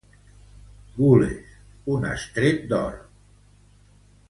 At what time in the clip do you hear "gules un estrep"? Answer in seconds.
1.01-2.65